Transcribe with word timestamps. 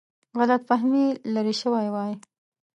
غلط 0.39 0.61
فهمي 0.69 1.05
لیرې 1.33 1.55
شوې 1.61 1.87
وای. 1.93 2.13